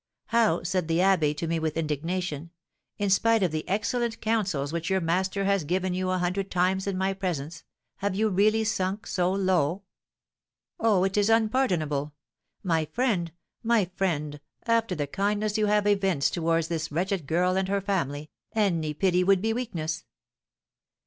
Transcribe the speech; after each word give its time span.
'How,' 0.29 0.63
said 0.63 0.87
the 0.87 0.97
abbé 0.97 1.37
to 1.37 1.45
me 1.45 1.59
with 1.59 1.77
indignation, 1.77 2.49
'in 2.97 3.11
spite 3.11 3.43
of 3.43 3.51
the 3.51 3.69
excellent 3.69 4.19
counsels 4.19 4.73
which 4.73 4.89
your 4.89 4.99
master 4.99 5.45
has 5.45 5.63
given 5.63 5.93
you 5.93 6.09
a 6.09 6.17
hundred 6.17 6.49
times 6.49 6.87
in 6.87 6.97
my 6.97 7.13
presence, 7.13 7.63
have 7.97 8.15
you 8.15 8.29
really 8.29 8.63
sunk 8.63 9.05
so 9.05 9.31
low? 9.31 9.83
Oh, 10.79 11.03
it 11.03 11.17
is 11.17 11.29
unpardonable! 11.29 12.15
My 12.63 12.85
friend, 12.85 13.31
my 13.61 13.91
friend, 13.95 14.39
after 14.65 14.95
the 14.95 15.05
kindness 15.05 15.59
you 15.59 15.67
have 15.67 15.85
evinced 15.85 16.33
towards 16.33 16.67
this 16.67 16.91
wretched 16.91 17.27
girl 17.27 17.55
and 17.55 17.67
her 17.67 17.79
family, 17.79 18.31
any 18.55 18.95
pity 18.95 19.23
would 19.23 19.39
be 19.39 19.53
weakness. 19.53 20.05